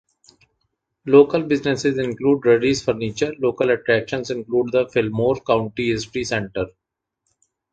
Local 1.05 1.43
businesses 1.43 1.99
include 1.99 2.41
Drury's 2.41 2.83
Furniture, 2.83 3.35
local 3.37 3.69
attractions 3.69 4.31
include 4.31 4.71
the 4.71 4.87
Fillmore 4.89 5.39
County 5.41 5.91
History 5.91 6.23
Center. 6.23 6.65